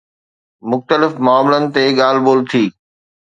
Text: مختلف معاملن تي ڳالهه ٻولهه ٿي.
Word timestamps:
مختلف 0.71 1.11
معاملن 1.25 1.63
تي 1.73 1.83
ڳالهه 1.99 2.23
ٻولهه 2.25 2.47
ٿي. 2.51 2.63